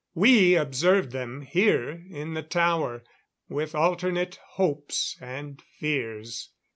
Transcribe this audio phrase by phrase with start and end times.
[0.15, 3.03] We observed them, here in the tower,
[3.49, 6.49] with alternate hopes and fears.